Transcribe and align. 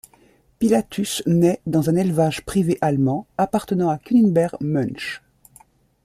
Pilatus 0.57 1.21
naît 1.27 1.61
dans 1.67 1.91
un 1.91 1.95
élevage 1.95 2.43
privé 2.43 2.75
allemand 2.81 3.27
appartenant 3.37 3.89
à 3.89 3.99
Kunibert 3.99 4.55
Münch. 4.59 5.21